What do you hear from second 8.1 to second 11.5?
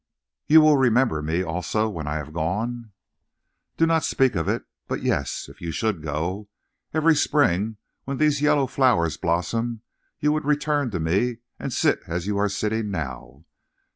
these yellow flowers blossom, you would return to me